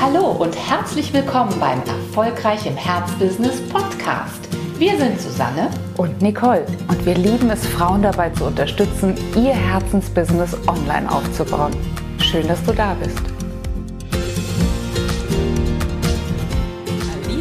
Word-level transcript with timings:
Hallo 0.00 0.30
und 0.30 0.54
herzlich 0.54 1.12
willkommen 1.12 1.58
beim 1.58 1.80
Erfolgreich 1.80 2.64
im 2.66 2.76
Herzbusiness 2.76 3.60
Podcast. 3.68 4.48
Wir 4.78 4.96
sind 4.96 5.20
Susanne 5.20 5.70
und 5.96 6.22
Nicole 6.22 6.64
und 6.86 7.04
wir 7.04 7.16
lieben 7.16 7.50
es, 7.50 7.66
Frauen 7.66 8.02
dabei 8.02 8.30
zu 8.30 8.44
unterstützen, 8.44 9.16
ihr 9.34 9.54
Herzensbusiness 9.54 10.56
online 10.68 11.10
aufzubauen. 11.10 11.74
Schön, 12.20 12.46
dass 12.46 12.62
du 12.62 12.72
da 12.72 12.94
bist. 12.94 13.18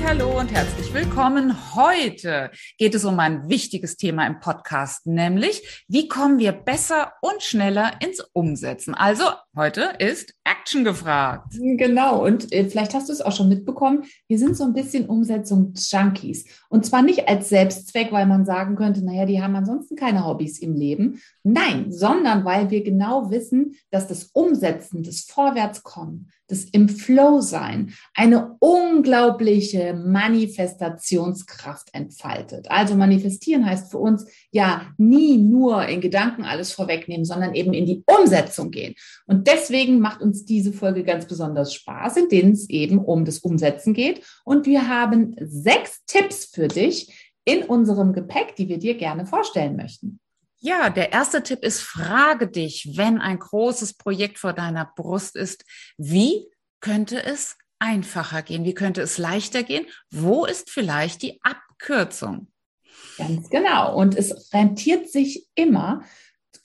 Hallo 0.08 0.40
und 0.40 0.52
herzlich 0.52 0.94
willkommen. 0.94 1.76
Heute 1.76 2.50
geht 2.78 2.96
es 2.96 3.06
um 3.06 3.20
ein 3.20 3.50
wichtiges 3.50 3.98
Thema 3.98 4.26
im 4.26 4.40
Podcast, 4.40 5.06
nämlich 5.06 5.86
wie 5.90 6.08
kommen 6.08 6.40
wir 6.40 6.54
besser 6.54 7.12
und 7.22 7.44
schneller 7.44 7.92
ins 8.02 8.22
Umsetzen. 8.34 8.96
Also 8.96 9.26
heute 9.58 9.94
ist 10.00 10.34
Action 10.46 10.86
gefragt. 10.86 11.56
Genau, 11.60 12.24
und 12.24 12.54
äh, 12.54 12.70
vielleicht 12.70 12.94
hast 12.94 13.10
du 13.10 13.14
es 13.14 13.22
auch 13.22 13.36
schon 13.36 13.50
mitbekommen, 13.50 14.04
wir 14.28 14.38
sind 14.38 14.56
so 14.56 14.64
ein 14.64 14.74
bisschen 14.74 15.08
Umsetzungsjunkies. 15.08 16.46
Und 16.70 16.86
zwar 16.86 17.02
nicht 17.02 17.28
als 17.28 17.50
Selbstzweck, 17.50 18.12
weil 18.12 18.28
man 18.28 18.46
sagen 18.46 18.76
könnte, 18.76 19.04
naja, 19.04 19.26
die 19.26 19.42
haben 19.42 19.56
ansonsten 19.56 19.96
keine 19.96 20.26
Hobbys 20.26 20.60
im 20.60 20.76
Leben. 20.76 21.22
Nein, 21.44 21.92
sondern 21.92 22.46
weil 22.46 22.70
wir 22.70 22.84
genau 22.84 23.32
wissen, 23.32 23.76
dass 23.92 24.08
das 24.08 24.26
Umsetzen, 24.34 25.04
das 25.04 25.22
Vorwärtskommen, 25.22 26.30
das 26.48 26.64
im 26.64 26.90
Flow 26.90 27.42
sein 27.42 27.94
eine 28.14 28.56
unglaubliche 28.60 29.94
Manifestationskraft 29.94 31.94
entfaltet. 31.94 32.72
Also 32.72 32.96
manifestieren 32.96 33.66
heißt 33.66 33.92
für 33.92 33.98
uns 33.98 34.26
ja 34.52 34.94
nie 34.98 35.38
nur 35.38 35.86
in 35.86 36.02
Gedanken 36.02 36.44
alles 36.44 36.72
vorwegnehmen, 36.72 37.26
sondern 37.26 37.54
eben 37.54 37.74
in 37.74 37.86
die 37.86 38.04
Umsetzung 38.06 38.72
gehen. 38.72 38.96
Und 39.26 39.47
deswegen 39.48 40.00
macht 40.00 40.22
uns 40.22 40.46
diese 40.46 40.74
Folge 40.74 41.04
ganz 41.04 41.26
besonders 41.26 41.74
Spaß, 41.74 42.18
in 42.18 42.30
denen 42.30 42.52
es 42.52 42.70
eben 42.70 43.00
um 43.00 43.26
das 43.26 43.40
Umsetzen 43.40 43.94
geht. 43.94 44.24
Und 44.44 44.68
wir 44.68 44.88
haben 44.88 45.36
sechs 45.40 46.06
Tipps 46.06 46.46
für 46.46 46.68
dich 46.68 47.32
in 47.46 47.64
unserem 47.64 48.14
Gepäck, 48.14 48.56
die 48.58 48.68
wir 48.68 48.78
dir 48.78 48.96
gerne 48.96 49.26
vorstellen 49.26 49.76
möchten. 49.76 50.20
Ja, 50.60 50.90
der 50.90 51.14
erste 51.14 51.44
Tipp 51.44 51.64
ist, 51.64 51.82
frage 51.82 52.48
dich, 52.48 52.92
wenn 52.96 53.20
ein 53.20 53.40
großes 53.40 53.94
Projekt 53.94 54.38
vor 54.38 54.54
deiner 54.54 54.92
Brust 54.96 55.36
ist, 55.36 55.64
wie 55.98 56.48
könnte 56.82 57.24
es 57.24 57.56
einfacher 57.80 58.42
gehen? 58.42 58.66
Wie 58.66 58.74
könnte 58.74 59.02
es 59.02 59.18
leichter 59.18 59.64
gehen? 59.64 59.86
Wo 60.12 60.46
ist 60.46 60.70
vielleicht 60.70 61.22
die 61.22 61.40
Abkürzung? 61.44 62.48
Ganz 63.18 63.50
genau. 63.50 63.96
Und 63.96 64.16
es 64.16 64.52
rentiert 64.54 65.10
sich 65.10 65.48
immer, 65.56 66.04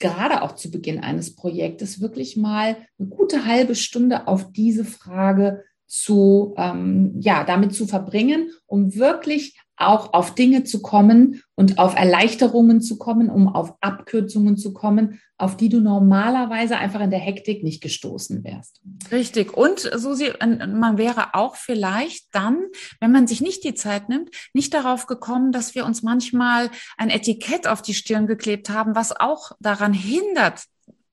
gerade 0.03 0.41
auch 0.41 0.51
zu 0.51 0.69
Beginn 0.69 0.99
eines 0.99 1.33
Projektes, 1.33 2.01
wirklich 2.01 2.35
mal 2.35 2.75
eine 2.99 3.07
gute 3.07 3.45
halbe 3.45 3.73
Stunde 3.73 4.27
auf 4.27 4.51
diese 4.51 4.83
Frage 4.83 5.63
zu, 5.87 6.53
ähm, 6.57 7.15
ja, 7.19 7.45
damit 7.45 7.73
zu 7.73 7.87
verbringen, 7.87 8.49
um 8.65 8.95
wirklich 8.95 9.57
auch 9.77 10.13
auf 10.13 10.35
Dinge 10.35 10.63
zu 10.63 10.81
kommen 10.81 11.41
und 11.55 11.79
auf 11.79 11.95
Erleichterungen 11.95 12.81
zu 12.81 12.97
kommen, 12.97 13.29
um 13.29 13.47
auf 13.47 13.73
Abkürzungen 13.81 14.57
zu 14.57 14.73
kommen, 14.73 15.19
auf 15.37 15.57
die 15.57 15.69
du 15.69 15.81
normalerweise 15.81 16.77
einfach 16.77 17.01
in 17.01 17.09
der 17.09 17.19
Hektik 17.19 17.63
nicht 17.63 17.81
gestoßen 17.81 18.43
wärst. 18.43 18.81
Richtig. 19.11 19.55
Und 19.55 19.79
Susi, 19.79 20.31
man 20.39 20.97
wäre 20.97 21.33
auch 21.33 21.55
vielleicht 21.55 22.33
dann, 22.33 22.59
wenn 22.99 23.11
man 23.11 23.27
sich 23.27 23.41
nicht 23.41 23.63
die 23.63 23.73
Zeit 23.73 24.09
nimmt, 24.09 24.29
nicht 24.53 24.73
darauf 24.73 25.05
gekommen, 25.07 25.51
dass 25.51 25.75
wir 25.75 25.85
uns 25.85 26.03
manchmal 26.03 26.69
ein 26.97 27.09
Etikett 27.09 27.67
auf 27.67 27.81
die 27.81 27.93
Stirn 27.93 28.27
geklebt 28.27 28.69
haben, 28.69 28.95
was 28.95 29.11
auch 29.11 29.51
daran 29.59 29.93
hindert, 29.93 30.63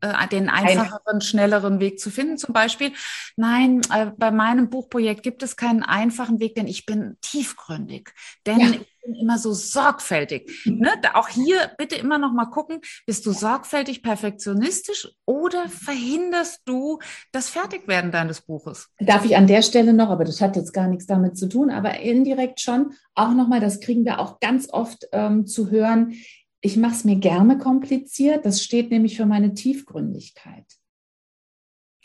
äh, 0.01 0.29
den 0.29 0.49
einfacheren, 0.49 1.21
schnelleren 1.21 1.81
Weg 1.81 2.01
zu 2.01 2.11
finden. 2.11 2.39
Zum 2.39 2.53
Beispiel, 2.53 2.93
nein, 3.37 3.81
äh, 3.93 4.07
bei 4.17 4.31
meinem 4.31 4.71
Buchprojekt 4.71 5.23
gibt 5.23 5.43
es 5.43 5.57
keinen 5.57 5.83
einfachen 5.83 6.41
Weg, 6.41 6.55
denn 6.55 6.67
ich 6.67 6.87
bin 6.87 7.17
tiefgründig. 7.21 8.11
Denn 8.47 8.61
ja. 8.61 8.67
ich 8.71 9.01
bin 9.03 9.15
immer 9.15 9.39
so 9.39 9.53
sorgfältig. 9.53 10.65
Mhm. 10.65 10.81
Ne? 10.81 10.91
Auch 11.15 11.29
hier 11.29 11.71
bitte 11.79 11.97
immer 11.97 12.19
noch 12.19 12.33
mal 12.33 12.47
gucken, 12.47 12.81
bist 13.07 13.27
du 13.27 13.33
sorgfältig, 13.33 14.03
perfektionistisch 14.03 15.09
oder 15.27 15.69
verhinderst 15.69 16.63
du 16.65 16.99
das 17.33 17.49
Fertigwerden 17.49 18.11
deines 18.11 18.41
Buches? 18.43 18.89
Darf 18.99 19.25
ich 19.25 19.37
an 19.37 19.47
der 19.47 19.63
Stelle 19.63 19.93
noch, 19.93 20.11
aber 20.11 20.25
das 20.25 20.41
hat 20.41 20.57
jetzt 20.57 20.73
gar 20.73 20.89
nichts 20.89 21.07
damit 21.07 21.37
zu 21.37 21.49
tun, 21.49 21.71
aber 21.71 22.01
indirekt 22.01 22.61
schon, 22.61 22.95
auch 23.15 23.33
noch 23.35 23.49
mal, 23.49 23.61
das 23.61 23.81
kriegen 23.81 24.05
wir 24.05 24.19
auch 24.19 24.41
ganz 24.41 24.69
oft 24.71 25.07
ähm, 25.13 25.47
zu 25.47 25.71
hören, 25.71 26.15
ich 26.61 26.77
mache 26.77 26.95
es 26.95 27.05
mir 27.05 27.17
gerne 27.17 27.59
kompliziert. 27.59 28.45
Das 28.45 28.63
steht 28.63 28.91
nämlich 28.91 29.17
für 29.17 29.27
meine 29.27 29.55
Tiefgründigkeit. 29.55 30.67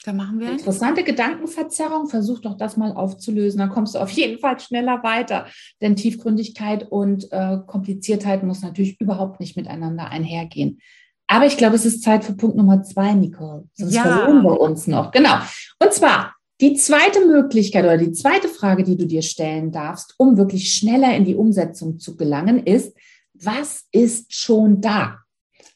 Da 0.06 0.14
machen 0.14 0.40
wir. 0.40 0.52
Interessante 0.52 1.04
Gedankenverzerrung. 1.04 2.08
Versuch 2.08 2.40
doch 2.40 2.58
das 2.58 2.78
mal 2.78 2.92
aufzulösen. 2.92 3.60
Dann 3.60 3.70
kommst 3.70 3.96
du 3.96 4.00
auf 4.00 4.12
jeden 4.12 4.40
Fall 4.40 4.60
schneller 4.60 5.04
weiter. 5.04 5.48
Denn 5.82 5.96
Tiefgründigkeit 5.96 6.90
und 6.90 7.32
äh, 7.32 7.58
Kompliziertheit 7.66 8.44
muss 8.44 8.62
natürlich 8.62 9.02
überhaupt 9.02 9.40
nicht 9.40 9.58
miteinander 9.58 10.10
einhergehen. 10.10 10.80
Aber 11.28 11.48
ich 11.48 11.58
glaube, 11.58 11.76
es 11.76 11.86
ist 11.86 12.04
Zeit 12.04 12.24
für 12.24 12.36
Punkt 12.36 12.56
Nummer 12.56 12.84
zwei, 12.84 13.14
Nicole. 13.14 13.68
Sonst 13.74 13.96
ja. 13.96 14.04
verloren 14.04 14.44
wir 14.44 14.62
uns 14.62 14.86
noch. 14.86 15.12
Genau. 15.12 15.38
Und 15.80 15.92
zwar 15.92 16.36
die 16.62 16.76
zweite 16.76 17.26
Möglichkeit 17.26 17.84
oder 17.84 17.98
die 17.98 18.12
zweite 18.12 18.48
Frage, 18.48 18.84
die 18.84 18.96
du 18.96 19.08
dir 19.08 19.24
stellen 19.24 19.72
darfst, 19.72 20.14
um 20.18 20.38
wirklich 20.38 20.72
schneller 20.72 21.16
in 21.16 21.26
die 21.26 21.36
Umsetzung 21.36 22.00
zu 22.00 22.16
gelangen, 22.16 22.64
ist, 22.64 22.96
was 23.44 23.86
ist 23.92 24.34
schon 24.34 24.82
da? 24.82 25.20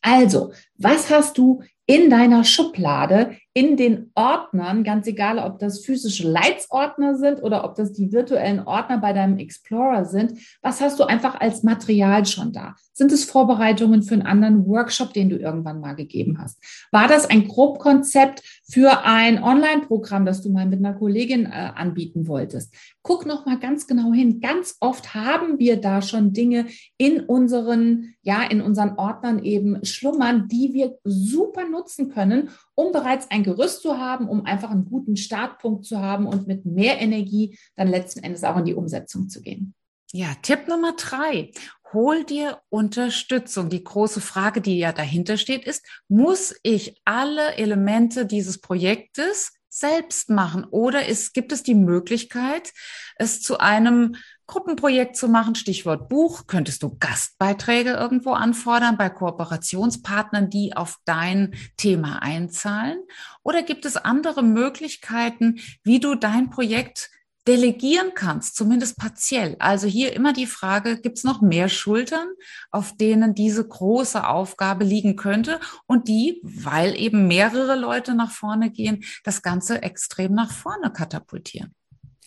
Also, 0.01 0.53
was 0.75 1.09
hast 1.09 1.37
du 1.37 1.61
in 1.85 2.09
deiner 2.09 2.43
Schublade, 2.43 3.37
in 3.53 3.77
den 3.77 4.11
Ordnern, 4.13 4.83
ganz 4.83 5.07
egal, 5.07 5.39
ob 5.39 5.59
das 5.59 5.83
physische 5.83 6.29
Leitsordner 6.29 7.15
sind 7.15 7.41
oder 7.41 7.63
ob 7.63 7.75
das 7.75 7.91
die 7.91 8.11
virtuellen 8.11 8.59
Ordner 8.59 8.99
bei 8.99 9.11
deinem 9.11 9.37
Explorer 9.37 10.05
sind, 10.05 10.33
was 10.61 10.81
hast 10.81 10.99
du 10.99 11.03
einfach 11.03 11.39
als 11.39 11.63
Material 11.63 12.25
schon 12.25 12.53
da? 12.53 12.75
Sind 12.93 13.11
es 13.11 13.23
Vorbereitungen 13.23 14.03
für 14.03 14.13
einen 14.13 14.23
anderen 14.23 14.67
Workshop, 14.67 15.13
den 15.13 15.29
du 15.29 15.37
irgendwann 15.37 15.79
mal 15.79 15.95
gegeben 15.95 16.37
hast? 16.39 16.61
War 16.91 17.07
das 17.07 17.29
ein 17.29 17.47
Grobkonzept 17.47 18.43
für 18.69 19.05
ein 19.05 19.41
Online-Programm, 19.41 20.25
das 20.25 20.41
du 20.41 20.49
mal 20.51 20.65
mit 20.65 20.79
einer 20.79 20.93
Kollegin 20.93 21.45
äh, 21.45 21.71
anbieten 21.75 22.27
wolltest? 22.27 22.73
Guck 23.01 23.25
noch 23.25 23.45
mal 23.45 23.57
ganz 23.57 23.87
genau 23.87 24.13
hin. 24.13 24.41
Ganz 24.41 24.75
oft 24.79 25.15
haben 25.15 25.57
wir 25.59 25.81
da 25.81 26.01
schon 26.01 26.33
Dinge 26.33 26.67
in 26.97 27.21
unseren, 27.21 28.13
ja, 28.21 28.43
in 28.43 28.61
unseren 28.61 28.95
Ordnern 28.97 29.43
eben 29.43 29.83
schlummern, 29.83 30.47
die 30.47 30.73
wir 30.73 30.97
super 31.03 31.67
nutzen 31.67 32.09
können, 32.09 32.49
um 32.75 32.91
bereits 32.91 33.31
ein 33.31 33.38
Gerüst 33.43 33.81
zu 33.81 33.97
haben, 33.97 34.27
um 34.27 34.45
einfach 34.45 34.71
einen 34.71 34.85
guten 34.85 35.17
Startpunkt 35.17 35.85
zu 35.85 35.99
haben 35.99 36.25
und 36.27 36.47
mit 36.47 36.65
mehr 36.65 36.99
Energie 36.99 37.57
dann 37.75 37.87
letzten 37.87 38.23
Endes 38.23 38.43
auch 38.43 38.57
in 38.57 38.65
die 38.65 38.75
Umsetzung 38.75 39.29
zu 39.29 39.41
gehen. 39.41 39.73
Ja, 40.11 40.33
Tipp 40.41 40.67
Nummer 40.67 40.93
drei. 40.97 41.51
Hol 41.93 42.23
dir 42.23 42.61
Unterstützung. 42.69 43.69
Die 43.69 43.83
große 43.83 44.21
Frage, 44.21 44.61
die 44.61 44.77
ja 44.77 44.91
dahinter 44.91 45.37
steht, 45.37 45.65
ist, 45.65 45.85
muss 46.07 46.55
ich 46.63 46.99
alle 47.05 47.55
Elemente 47.55 48.25
dieses 48.25 48.59
Projektes 48.59 49.53
selbst 49.69 50.29
machen? 50.29 50.65
Oder 50.65 51.05
ist, 51.07 51.33
gibt 51.33 51.51
es 51.51 51.63
die 51.63 51.75
Möglichkeit, 51.75 52.73
es 53.17 53.41
zu 53.41 53.59
einem 53.59 54.15
Gruppenprojekt 54.49 55.15
zu 55.15 55.27
machen, 55.27 55.53
Stichwort 55.53 56.09
Buch, 56.09 56.47
könntest 56.47 56.81
du 56.81 56.97
Gastbeiträge 56.99 57.91
irgendwo 57.91 58.31
anfordern 58.31 58.97
bei 58.97 59.07
Kooperationspartnern, 59.09 60.49
die 60.49 60.75
auf 60.75 60.97
dein 61.05 61.53
Thema 61.77 62.23
einzahlen? 62.23 62.97
Oder 63.43 63.61
gibt 63.61 63.85
es 63.85 63.95
andere 63.95 64.41
Möglichkeiten, 64.41 65.59
wie 65.83 65.99
du 65.99 66.15
dein 66.15 66.49
Projekt 66.49 67.11
delegieren 67.47 68.11
kannst, 68.15 68.55
zumindest 68.55 68.97
partiell. 68.97 69.55
Also 69.59 69.87
hier 69.87 70.13
immer 70.13 70.33
die 70.33 70.45
Frage, 70.45 70.99
gibt 70.99 71.19
es 71.19 71.23
noch 71.23 71.41
mehr 71.41 71.69
Schultern, 71.69 72.27
auf 72.71 72.95
denen 72.97 73.33
diese 73.33 73.67
große 73.67 74.27
Aufgabe 74.27 74.83
liegen 74.83 75.15
könnte 75.15 75.59
und 75.87 76.07
die, 76.07 76.41
weil 76.43 76.95
eben 76.95 77.27
mehrere 77.27 77.75
Leute 77.75 78.13
nach 78.13 78.31
vorne 78.31 78.71
gehen, 78.71 79.03
das 79.23 79.41
Ganze 79.41 79.81
extrem 79.83 80.33
nach 80.33 80.51
vorne 80.51 80.91
katapultieren. 80.91 81.73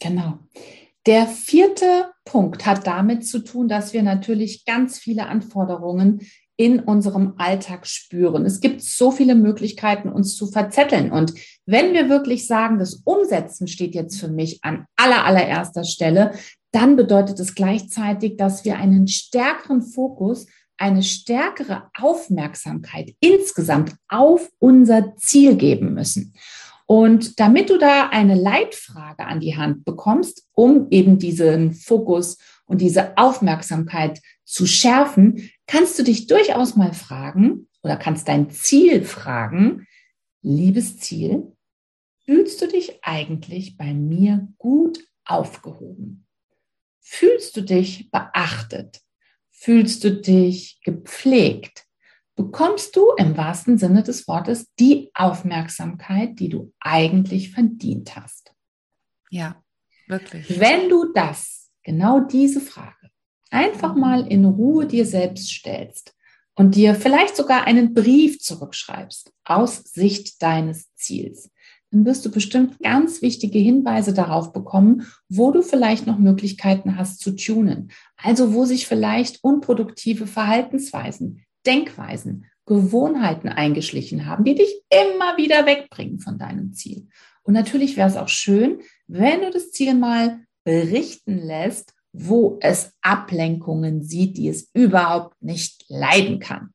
Genau. 0.00 0.38
Der 1.06 1.26
vierte 1.26 2.11
Punkt 2.24 2.66
hat 2.66 2.86
damit 2.86 3.26
zu 3.26 3.40
tun, 3.40 3.68
dass 3.68 3.92
wir 3.92 4.02
natürlich 4.02 4.64
ganz 4.64 4.98
viele 4.98 5.26
Anforderungen 5.26 6.20
in 6.56 6.80
unserem 6.80 7.34
Alltag 7.38 7.86
spüren. 7.86 8.44
Es 8.44 8.60
gibt 8.60 8.82
so 8.82 9.10
viele 9.10 9.34
Möglichkeiten, 9.34 10.08
uns 10.08 10.36
zu 10.36 10.46
verzetteln. 10.46 11.10
Und 11.10 11.34
wenn 11.66 11.92
wir 11.94 12.08
wirklich 12.08 12.46
sagen, 12.46 12.78
das 12.78 13.02
Umsetzen 13.04 13.66
steht 13.66 13.94
jetzt 13.94 14.20
für 14.20 14.28
mich 14.28 14.60
an 14.62 14.86
aller, 14.96 15.24
allererster 15.24 15.84
Stelle, 15.84 16.32
dann 16.70 16.96
bedeutet 16.96 17.40
es 17.40 17.54
gleichzeitig, 17.54 18.36
dass 18.36 18.64
wir 18.64 18.76
einen 18.76 19.08
stärkeren 19.08 19.82
Fokus, 19.82 20.46
eine 20.76 21.02
stärkere 21.02 21.90
Aufmerksamkeit 21.98 23.14
insgesamt 23.20 23.94
auf 24.08 24.48
unser 24.58 25.16
Ziel 25.16 25.56
geben 25.56 25.94
müssen. 25.94 26.34
Und 26.86 27.40
damit 27.40 27.70
du 27.70 27.78
da 27.78 28.08
eine 28.08 28.34
Leitfrage 28.34 29.24
an 29.24 29.40
die 29.40 29.56
Hand 29.56 29.84
bekommst, 29.84 30.46
um 30.52 30.88
eben 30.90 31.18
diesen 31.18 31.72
Fokus 31.72 32.38
und 32.66 32.80
diese 32.80 33.16
Aufmerksamkeit 33.16 34.20
zu 34.44 34.66
schärfen, 34.66 35.50
kannst 35.66 35.98
du 35.98 36.02
dich 36.02 36.26
durchaus 36.26 36.76
mal 36.76 36.92
fragen 36.92 37.68
oder 37.82 37.96
kannst 37.96 38.28
dein 38.28 38.50
Ziel 38.50 39.04
fragen, 39.04 39.86
liebes 40.42 40.98
Ziel, 40.98 41.56
fühlst 42.24 42.60
du 42.62 42.68
dich 42.68 42.98
eigentlich 43.02 43.76
bei 43.76 43.94
mir 43.94 44.48
gut 44.58 45.00
aufgehoben? 45.24 46.26
Fühlst 47.00 47.56
du 47.56 47.62
dich 47.62 48.10
beachtet? 48.10 49.00
Fühlst 49.50 50.04
du 50.04 50.12
dich 50.20 50.80
gepflegt? 50.82 51.86
Bekommst 52.34 52.96
du 52.96 53.12
im 53.18 53.36
wahrsten 53.36 53.76
Sinne 53.76 54.02
des 54.02 54.26
Wortes 54.26 54.72
die 54.78 55.10
Aufmerksamkeit, 55.14 56.38
die 56.38 56.48
du 56.48 56.72
eigentlich 56.80 57.50
verdient 57.50 58.16
hast? 58.16 58.54
Ja, 59.30 59.62
wirklich. 60.08 60.58
Wenn 60.58 60.88
du 60.88 61.12
das, 61.12 61.70
genau 61.82 62.20
diese 62.20 62.60
Frage, 62.60 63.10
einfach 63.50 63.94
mal 63.94 64.26
in 64.26 64.46
Ruhe 64.46 64.86
dir 64.86 65.04
selbst 65.04 65.50
stellst 65.50 66.14
und 66.54 66.74
dir 66.74 66.94
vielleicht 66.94 67.36
sogar 67.36 67.64
einen 67.66 67.92
Brief 67.92 68.38
zurückschreibst 68.38 69.32
aus 69.44 69.82
Sicht 69.84 70.42
deines 70.42 70.94
Ziels, 70.94 71.50
dann 71.90 72.06
wirst 72.06 72.24
du 72.24 72.30
bestimmt 72.30 72.78
ganz 72.80 73.20
wichtige 73.20 73.58
Hinweise 73.58 74.14
darauf 74.14 74.54
bekommen, 74.54 75.06
wo 75.28 75.50
du 75.50 75.60
vielleicht 75.60 76.06
noch 76.06 76.18
Möglichkeiten 76.18 76.96
hast 76.96 77.20
zu 77.20 77.36
tunen. 77.36 77.92
Also 78.16 78.54
wo 78.54 78.64
sich 78.64 78.86
vielleicht 78.86 79.44
unproduktive 79.44 80.26
Verhaltensweisen, 80.26 81.44
Denkweisen, 81.66 82.46
Gewohnheiten 82.66 83.48
eingeschlichen 83.48 84.26
haben, 84.26 84.44
die 84.44 84.54
dich 84.54 84.72
immer 84.88 85.36
wieder 85.36 85.66
wegbringen 85.66 86.20
von 86.20 86.38
deinem 86.38 86.72
Ziel. 86.72 87.08
Und 87.42 87.54
natürlich 87.54 87.96
wäre 87.96 88.08
es 88.08 88.16
auch 88.16 88.28
schön, 88.28 88.80
wenn 89.08 89.40
du 89.40 89.50
das 89.50 89.72
Ziel 89.72 89.94
mal 89.94 90.40
berichten 90.64 91.38
lässt, 91.38 91.92
wo 92.12 92.58
es 92.60 92.92
Ablenkungen 93.00 94.02
sieht, 94.02 94.36
die 94.36 94.48
es 94.48 94.70
überhaupt 94.74 95.42
nicht 95.42 95.84
leiden 95.88 96.38
kann. 96.38 96.72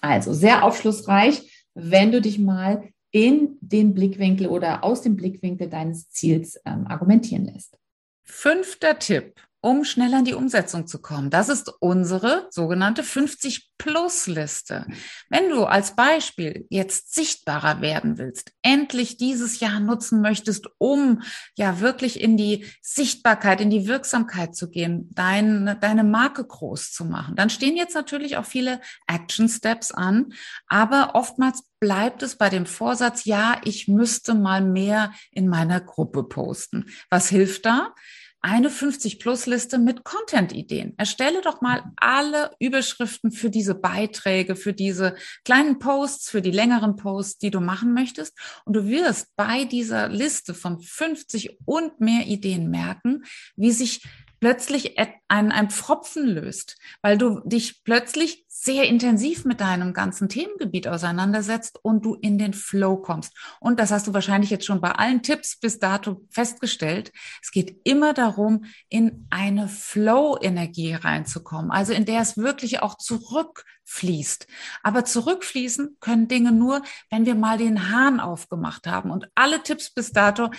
Also 0.00 0.32
sehr 0.32 0.64
aufschlussreich, 0.64 1.68
wenn 1.74 2.10
du 2.10 2.20
dich 2.20 2.38
mal 2.38 2.88
in 3.10 3.58
den 3.60 3.94
Blickwinkel 3.94 4.48
oder 4.48 4.84
aus 4.84 5.02
dem 5.02 5.16
Blickwinkel 5.16 5.68
deines 5.68 6.10
Ziels 6.10 6.60
ähm, 6.64 6.86
argumentieren 6.86 7.46
lässt. 7.46 7.78
Fünfter 8.24 8.98
Tipp 8.98 9.40
um 9.60 9.84
schneller 9.84 10.20
in 10.20 10.24
die 10.24 10.34
Umsetzung 10.34 10.86
zu 10.86 11.00
kommen. 11.00 11.30
Das 11.30 11.48
ist 11.48 11.72
unsere 11.80 12.46
sogenannte 12.50 13.02
50-Plus-Liste. 13.02 14.86
Wenn 15.28 15.48
du 15.48 15.64
als 15.64 15.96
Beispiel 15.96 16.66
jetzt 16.70 17.14
sichtbarer 17.14 17.80
werden 17.80 18.18
willst, 18.18 18.52
endlich 18.62 19.16
dieses 19.16 19.58
Jahr 19.58 19.80
nutzen 19.80 20.20
möchtest, 20.20 20.68
um 20.78 21.22
ja 21.56 21.80
wirklich 21.80 22.20
in 22.20 22.36
die 22.36 22.66
Sichtbarkeit, 22.82 23.60
in 23.60 23.70
die 23.70 23.88
Wirksamkeit 23.88 24.54
zu 24.54 24.70
gehen, 24.70 25.10
deine, 25.12 25.76
deine 25.76 26.04
Marke 26.04 26.44
groß 26.44 26.92
zu 26.92 27.04
machen, 27.04 27.34
dann 27.34 27.50
stehen 27.50 27.76
jetzt 27.76 27.94
natürlich 27.94 28.36
auch 28.36 28.46
viele 28.46 28.80
Action 29.08 29.48
Steps 29.48 29.90
an, 29.90 30.32
aber 30.68 31.14
oftmals 31.14 31.64
bleibt 31.80 32.22
es 32.22 32.36
bei 32.36 32.48
dem 32.48 32.66
Vorsatz, 32.66 33.24
ja, 33.24 33.60
ich 33.64 33.88
müsste 33.88 34.34
mal 34.34 34.62
mehr 34.62 35.12
in 35.30 35.48
meiner 35.48 35.80
Gruppe 35.80 36.24
posten. 36.24 36.86
Was 37.10 37.28
hilft 37.28 37.66
da? 37.66 37.94
Eine 38.40 38.68
50-Plus-Liste 38.68 39.78
mit 39.78 40.04
Content-Ideen. 40.04 40.94
Erstelle 40.96 41.40
doch 41.42 41.60
mal 41.60 41.82
alle 41.96 42.50
Überschriften 42.60 43.32
für 43.32 43.50
diese 43.50 43.74
Beiträge, 43.74 44.54
für 44.54 44.72
diese 44.72 45.16
kleinen 45.44 45.78
Posts, 45.78 46.30
für 46.30 46.42
die 46.42 46.50
längeren 46.50 46.96
Posts, 46.96 47.38
die 47.38 47.50
du 47.50 47.60
machen 47.60 47.94
möchtest. 47.94 48.38
Und 48.64 48.74
du 48.74 48.86
wirst 48.86 49.34
bei 49.36 49.64
dieser 49.64 50.08
Liste 50.08 50.54
von 50.54 50.80
50 50.80 51.58
und 51.64 52.00
mehr 52.00 52.26
Ideen 52.26 52.70
merken, 52.70 53.24
wie 53.56 53.72
sich 53.72 54.02
plötzlich 54.40 54.98
ein, 55.28 55.52
ein 55.52 55.70
Pfropfen 55.70 56.26
löst, 56.26 56.76
weil 57.02 57.18
du 57.18 57.40
dich 57.44 57.82
plötzlich 57.84 58.44
sehr 58.48 58.84
intensiv 58.88 59.44
mit 59.44 59.60
deinem 59.60 59.92
ganzen 59.92 60.28
Themengebiet 60.28 60.88
auseinandersetzt 60.88 61.78
und 61.82 62.04
du 62.04 62.14
in 62.14 62.38
den 62.38 62.52
Flow 62.52 62.96
kommst. 62.96 63.32
Und 63.60 63.78
das 63.78 63.92
hast 63.92 64.08
du 64.08 64.14
wahrscheinlich 64.14 64.50
jetzt 64.50 64.66
schon 64.66 64.80
bei 64.80 64.90
allen 64.90 65.22
Tipps 65.22 65.60
bis 65.60 65.78
dato 65.78 66.26
festgestellt. 66.30 67.12
Es 67.40 67.52
geht 67.52 67.80
immer 67.84 68.14
darum, 68.14 68.64
in 68.88 69.28
eine 69.30 69.68
Flow-Energie 69.68 70.94
reinzukommen, 70.94 71.70
also 71.70 71.92
in 71.92 72.04
der 72.04 72.20
es 72.20 72.36
wirklich 72.36 72.82
auch 72.82 72.96
zurückfließt. 72.98 74.48
Aber 74.82 75.04
zurückfließen 75.04 75.98
können 76.00 76.26
Dinge 76.26 76.50
nur, 76.50 76.82
wenn 77.10 77.26
wir 77.26 77.36
mal 77.36 77.58
den 77.58 77.92
Hahn 77.92 78.18
aufgemacht 78.18 78.88
haben. 78.88 79.12
Und 79.12 79.28
alle 79.36 79.62
Tipps 79.62 79.90
bis 79.90 80.10
dato 80.10 80.50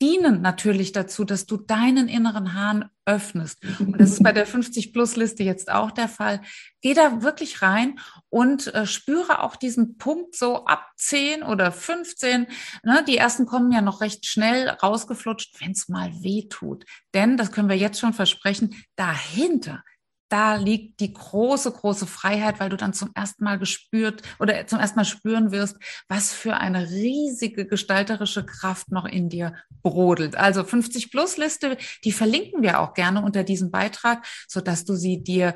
dienen 0.00 0.42
natürlich 0.42 0.92
dazu, 0.92 1.24
dass 1.24 1.46
du 1.46 1.56
deinen 1.56 2.08
inneren 2.08 2.54
Hahn 2.54 2.88
öffnest. 3.04 3.58
Und 3.80 4.00
das 4.00 4.12
ist 4.12 4.22
bei 4.22 4.32
der 4.32 4.46
50-Plus-Liste 4.48 5.42
jetzt 5.42 5.70
auch 5.70 5.90
der 5.90 6.08
Fall. 6.08 6.40
Geh 6.80 6.94
da 6.94 7.22
wirklich 7.22 7.62
rein 7.62 7.98
und 8.28 8.72
äh, 8.74 8.86
spüre 8.86 9.42
auch 9.42 9.56
diesen 9.56 9.98
Punkt 9.98 10.36
so 10.36 10.66
ab 10.66 10.90
10 10.96 11.42
oder 11.42 11.72
15. 11.72 12.46
Ne, 12.84 13.04
die 13.06 13.16
ersten 13.16 13.46
kommen 13.46 13.72
ja 13.72 13.80
noch 13.80 14.00
recht 14.00 14.26
schnell 14.26 14.68
rausgeflutscht, 14.68 15.60
wenn 15.60 15.72
es 15.72 15.88
mal 15.88 16.12
weh 16.22 16.46
tut. 16.48 16.84
Denn, 17.14 17.36
das 17.36 17.50
können 17.50 17.68
wir 17.68 17.76
jetzt 17.76 17.98
schon 17.98 18.12
versprechen, 18.12 18.76
dahinter 18.96 19.82
da 20.28 20.56
liegt 20.56 21.00
die 21.00 21.12
große, 21.12 21.72
große 21.72 22.06
Freiheit, 22.06 22.60
weil 22.60 22.68
du 22.68 22.76
dann 22.76 22.92
zum 22.92 23.10
ersten 23.14 23.44
Mal 23.44 23.58
gespürt 23.58 24.22
oder 24.38 24.66
zum 24.66 24.78
ersten 24.78 24.98
Mal 24.98 25.04
spüren 25.04 25.50
wirst, 25.50 25.76
was 26.08 26.32
für 26.32 26.54
eine 26.56 26.90
riesige 26.90 27.66
gestalterische 27.66 28.44
Kraft 28.44 28.90
noch 28.90 29.06
in 29.06 29.28
dir 29.28 29.54
brodelt. 29.82 30.36
Also 30.36 30.64
50 30.64 31.10
Plus 31.10 31.36
Liste, 31.36 31.76
die 32.04 32.12
verlinken 32.12 32.62
wir 32.62 32.80
auch 32.80 32.94
gerne 32.94 33.22
unter 33.22 33.44
diesem 33.44 33.70
Beitrag, 33.70 34.26
so 34.46 34.60
dass 34.60 34.84
du 34.84 34.94
sie 34.94 35.22
dir 35.22 35.54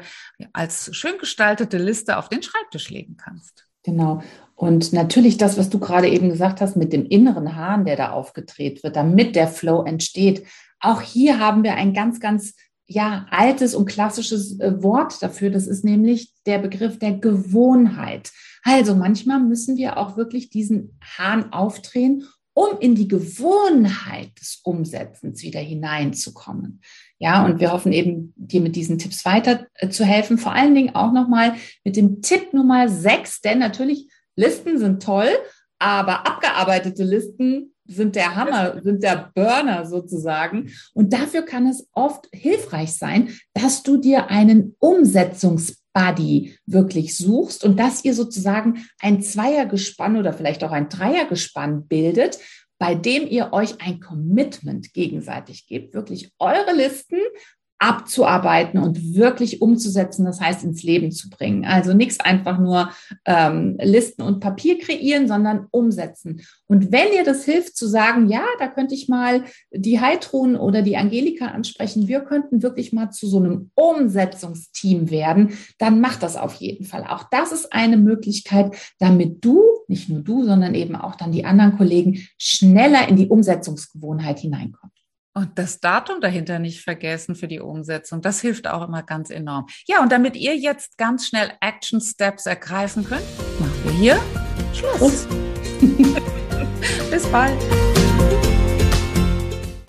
als 0.52 0.94
schön 0.94 1.18
gestaltete 1.18 1.78
Liste 1.78 2.16
auf 2.16 2.28
den 2.28 2.42
Schreibtisch 2.42 2.90
legen 2.90 3.16
kannst. 3.16 3.66
Genau. 3.84 4.22
Und 4.54 4.92
natürlich 4.92 5.38
das, 5.38 5.58
was 5.58 5.70
du 5.70 5.80
gerade 5.80 6.08
eben 6.08 6.28
gesagt 6.28 6.60
hast, 6.60 6.76
mit 6.76 6.92
dem 6.92 7.04
inneren 7.04 7.56
Hahn, 7.56 7.84
der 7.84 7.96
da 7.96 8.10
aufgedreht 8.12 8.84
wird, 8.84 8.96
damit 8.96 9.34
der 9.34 9.48
Flow 9.48 9.82
entsteht. 9.82 10.46
Auch 10.78 11.00
hier 11.00 11.40
haben 11.40 11.64
wir 11.64 11.74
ein 11.74 11.92
ganz, 11.92 12.20
ganz 12.20 12.54
ja, 12.92 13.26
altes 13.30 13.74
und 13.74 13.86
klassisches 13.86 14.58
äh, 14.60 14.82
Wort 14.82 15.22
dafür. 15.22 15.50
Das 15.50 15.66
ist 15.66 15.84
nämlich 15.84 16.32
der 16.46 16.58
Begriff 16.58 16.98
der 16.98 17.12
Gewohnheit. 17.12 18.30
Also 18.62 18.94
manchmal 18.94 19.40
müssen 19.40 19.76
wir 19.76 19.96
auch 19.96 20.16
wirklich 20.16 20.50
diesen 20.50 20.98
Hahn 21.02 21.52
aufdrehen, 21.52 22.24
um 22.54 22.78
in 22.80 22.94
die 22.94 23.08
Gewohnheit 23.08 24.30
des 24.38 24.60
Umsetzens 24.62 25.42
wieder 25.42 25.60
hineinzukommen. 25.60 26.80
Ja, 27.18 27.44
und 27.46 27.60
wir 27.60 27.72
hoffen 27.72 27.92
eben, 27.92 28.34
dir 28.36 28.60
mit 28.60 28.76
diesen 28.76 28.98
Tipps 28.98 29.24
weiter 29.24 29.66
äh, 29.74 29.88
zu 29.88 30.04
helfen. 30.04 30.38
Vor 30.38 30.52
allen 30.52 30.74
Dingen 30.74 30.94
auch 30.94 31.12
nochmal 31.12 31.54
mit 31.84 31.96
dem 31.96 32.20
Tipp 32.20 32.52
Nummer 32.52 32.88
sechs, 32.88 33.40
denn 33.40 33.58
natürlich 33.58 34.08
Listen 34.36 34.78
sind 34.78 35.02
toll, 35.02 35.28
aber 35.78 36.26
abgearbeitete 36.26 37.04
Listen 37.04 37.71
sind 37.84 38.16
der 38.16 38.36
Hammer, 38.36 38.80
sind 38.82 39.02
der 39.02 39.30
Burner 39.34 39.86
sozusagen. 39.86 40.70
Und 40.94 41.12
dafür 41.12 41.42
kann 41.42 41.66
es 41.66 41.88
oft 41.92 42.28
hilfreich 42.32 42.92
sein, 42.96 43.30
dass 43.54 43.82
du 43.82 43.96
dir 43.96 44.30
einen 44.30 44.76
Umsetzungsbuddy 44.78 46.56
wirklich 46.66 47.16
suchst 47.16 47.64
und 47.64 47.78
dass 47.78 48.04
ihr 48.04 48.14
sozusagen 48.14 48.86
ein 49.00 49.22
Zweiergespann 49.22 50.16
oder 50.16 50.32
vielleicht 50.32 50.64
auch 50.64 50.72
ein 50.72 50.88
Dreiergespann 50.88 51.86
bildet, 51.86 52.38
bei 52.78 52.94
dem 52.94 53.28
ihr 53.28 53.52
euch 53.52 53.80
ein 53.80 54.00
Commitment 54.00 54.92
gegenseitig 54.92 55.66
gebt, 55.66 55.94
wirklich 55.94 56.32
eure 56.38 56.74
Listen 56.74 57.18
abzuarbeiten 57.82 58.78
und 58.78 59.16
wirklich 59.16 59.60
umzusetzen, 59.60 60.24
das 60.24 60.40
heißt 60.40 60.62
ins 60.62 60.84
Leben 60.84 61.10
zu 61.10 61.28
bringen. 61.28 61.64
Also 61.64 61.94
nichts 61.94 62.20
einfach 62.20 62.60
nur 62.60 62.90
ähm, 63.24 63.76
Listen 63.82 64.22
und 64.22 64.38
Papier 64.38 64.78
kreieren, 64.78 65.26
sondern 65.26 65.66
umsetzen. 65.72 66.42
Und 66.68 66.92
wenn 66.92 67.12
ihr 67.12 67.24
das 67.24 67.44
hilft 67.44 67.76
zu 67.76 67.88
sagen, 67.88 68.28
ja, 68.28 68.44
da 68.60 68.68
könnte 68.68 68.94
ich 68.94 69.08
mal 69.08 69.42
die 69.72 70.00
Heidrun 70.00 70.54
oder 70.54 70.82
die 70.82 70.96
Angelika 70.96 71.46
ansprechen, 71.46 72.06
wir 72.06 72.20
könnten 72.20 72.62
wirklich 72.62 72.92
mal 72.92 73.10
zu 73.10 73.26
so 73.26 73.38
einem 73.38 73.72
Umsetzungsteam 73.74 75.10
werden, 75.10 75.58
dann 75.78 76.00
macht 76.00 76.22
das 76.22 76.36
auf 76.36 76.54
jeden 76.54 76.84
Fall. 76.84 77.04
Auch 77.08 77.24
das 77.32 77.50
ist 77.50 77.72
eine 77.72 77.96
Möglichkeit, 77.96 78.76
damit 79.00 79.44
du, 79.44 79.60
nicht 79.88 80.08
nur 80.08 80.20
du, 80.20 80.44
sondern 80.44 80.76
eben 80.76 80.94
auch 80.94 81.16
dann 81.16 81.32
die 81.32 81.44
anderen 81.44 81.76
Kollegen 81.76 82.20
schneller 82.38 83.08
in 83.08 83.16
die 83.16 83.26
Umsetzungsgewohnheit 83.26 84.38
hineinkommen. 84.38 84.91
Und 85.34 85.58
das 85.58 85.80
Datum 85.80 86.20
dahinter 86.20 86.58
nicht 86.58 86.82
vergessen 86.82 87.34
für 87.34 87.48
die 87.48 87.60
Umsetzung. 87.60 88.20
Das 88.20 88.40
hilft 88.42 88.66
auch 88.66 88.86
immer 88.86 89.02
ganz 89.02 89.30
enorm. 89.30 89.66
Ja, 89.86 90.02
und 90.02 90.12
damit 90.12 90.36
ihr 90.36 90.56
jetzt 90.56 90.98
ganz 90.98 91.26
schnell 91.26 91.52
Action 91.60 92.00
Steps 92.00 92.44
ergreifen 92.44 93.04
könnt, 93.04 93.24
machen 93.58 93.84
wir 93.84 93.92
hier 93.92 94.20
Schluss. 94.74 95.26
Bis 97.10 97.26
bald. 97.28 97.58